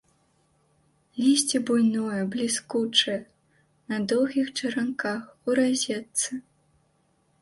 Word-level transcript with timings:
Лісце 1.23 1.57
буйное, 1.69 2.21
бліскучае, 2.35 3.17
на 3.93 3.97
доўгіх 4.15 4.47
чаранках, 4.57 5.21
у 5.47 5.59
разетцы. 5.61 6.31